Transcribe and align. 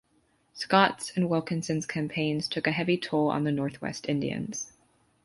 Scott's 0.55 1.11
and 1.15 1.29
Wilkinson's 1.29 1.85
campaigns 1.85 2.47
took 2.47 2.65
a 2.65 2.71
heavy 2.71 2.97
toll 2.97 3.29
on 3.29 3.43
the 3.43 3.51
Northwest 3.51 4.09
Indians. 4.09 4.73